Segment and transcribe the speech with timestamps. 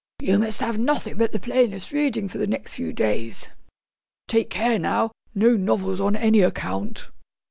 [0.19, 3.49] You must have nothing but the plainest reading for the next few days.
[4.27, 5.11] Take care now!
[5.35, 7.11] No novels on any account!'